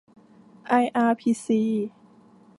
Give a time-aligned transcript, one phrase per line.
[0.67, 1.61] ไออาร์พีซี